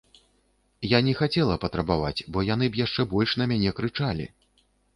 Я 0.93 0.99
не 1.07 1.13
хацела 1.19 1.57
патрабаваць, 1.67 2.25
бо 2.37 2.45
яны 2.53 2.65
б 2.73 2.81
яшчэ 2.85 3.07
больш 3.15 3.39
на 3.43 3.51
мяне 3.55 3.77
крычалі. 3.81 4.31